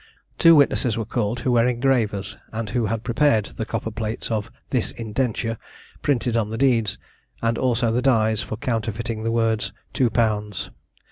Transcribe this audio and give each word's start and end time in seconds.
Two 0.39 0.55
witnesses 0.55 0.97
were 0.97 1.05
called, 1.05 1.41
who 1.41 1.51
were 1.51 1.67
engravers, 1.67 2.35
and 2.51 2.71
who 2.71 2.87
had 2.87 3.03
prepared 3.03 3.45
the 3.45 3.67
copper 3.67 3.91
plates 3.91 4.31
of 4.31 4.49
"This 4.71 4.89
Indenture," 4.93 5.59
printed 6.01 6.35
on 6.35 6.49
the 6.49 6.57
deeds, 6.57 6.97
and 7.39 7.55
also 7.55 7.91
the 7.91 8.01
dies 8.01 8.41
for 8.41 8.57
counterfeiting 8.57 9.21
the 9.21 9.31
words 9.31 9.71
"II 9.99 10.09
Pounds." 10.09 10.71